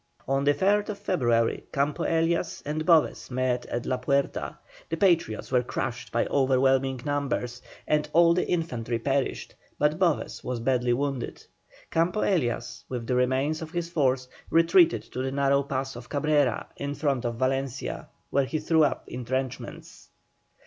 [0.27, 4.57] On the 3rd February Campo Elias and Boves met at La Puerta.
[4.89, 10.59] The Patriots were crushed by overwhelming numbers, and all the infantry perished, but Boves was
[10.59, 11.45] badly wounded.
[11.91, 16.65] Campo Elias, with the remains of his force, retreated to the narrow pass of Cabrera
[16.77, 20.09] in front of Valencia, where he threw up entrenchments.